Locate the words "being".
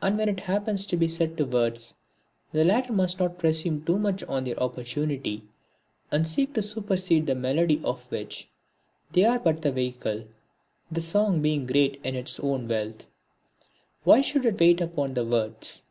11.42-11.66